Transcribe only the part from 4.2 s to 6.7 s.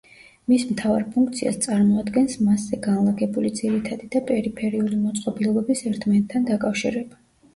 პერიფერიული მოწყობილობების ერთმანეთთან